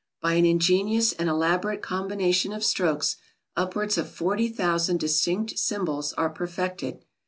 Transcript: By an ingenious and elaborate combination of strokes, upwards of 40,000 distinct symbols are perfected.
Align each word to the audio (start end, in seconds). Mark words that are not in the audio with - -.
By 0.19 0.33
an 0.33 0.47
ingenious 0.47 1.13
and 1.13 1.29
elaborate 1.29 1.83
combination 1.83 2.53
of 2.53 2.63
strokes, 2.63 3.17
upwards 3.55 3.99
of 3.99 4.09
40,000 4.09 4.99
distinct 4.99 5.59
symbols 5.59 6.13
are 6.13 6.31
perfected. 6.31 7.05